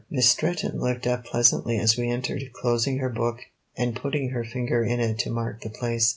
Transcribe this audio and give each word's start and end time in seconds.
Miss 0.09 0.27
Stretton 0.29 0.79
looked 0.79 1.05
up 1.05 1.25
pleasantly 1.25 1.77
as 1.77 1.95
we 1.95 2.09
entered, 2.09 2.51
closing 2.53 2.97
her 2.97 3.09
book, 3.09 3.41
and 3.77 3.95
putting 3.95 4.29
her 4.29 4.43
finger 4.43 4.83
in 4.83 4.99
it 4.99 5.19
to 5.19 5.29
mark 5.29 5.61
the 5.61 5.69
place. 5.69 6.09